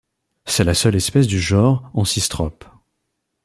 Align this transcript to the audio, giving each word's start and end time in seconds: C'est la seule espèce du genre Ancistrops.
C'est 0.47 0.63
la 0.63 0.73
seule 0.73 0.95
espèce 0.95 1.27
du 1.27 1.39
genre 1.39 1.91
Ancistrops. 1.93 2.65